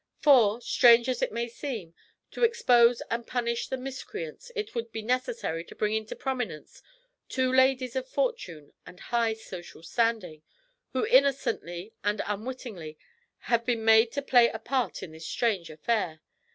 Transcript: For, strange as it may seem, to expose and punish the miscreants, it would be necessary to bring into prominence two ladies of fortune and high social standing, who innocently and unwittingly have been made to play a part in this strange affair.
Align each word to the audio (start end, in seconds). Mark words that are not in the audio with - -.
For, 0.19 0.59
strange 0.61 1.07
as 1.09 1.21
it 1.21 1.31
may 1.31 1.47
seem, 1.47 1.93
to 2.31 2.43
expose 2.43 3.03
and 3.11 3.27
punish 3.27 3.67
the 3.67 3.77
miscreants, 3.77 4.51
it 4.55 4.73
would 4.73 4.91
be 4.91 5.03
necessary 5.03 5.63
to 5.65 5.75
bring 5.75 5.93
into 5.93 6.15
prominence 6.15 6.81
two 7.29 7.53
ladies 7.53 7.95
of 7.95 8.07
fortune 8.07 8.73
and 8.83 8.99
high 8.99 9.35
social 9.35 9.83
standing, 9.83 10.41
who 10.93 11.05
innocently 11.05 11.93
and 12.03 12.19
unwittingly 12.25 12.97
have 13.41 13.63
been 13.63 13.85
made 13.85 14.11
to 14.13 14.23
play 14.23 14.49
a 14.49 14.57
part 14.57 15.03
in 15.03 15.11
this 15.11 15.27
strange 15.27 15.69
affair. 15.69 16.21